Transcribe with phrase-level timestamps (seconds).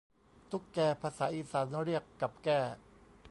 [0.51, 2.59] ตุ๊กแก ภาษาอีสานเรียกกับแก้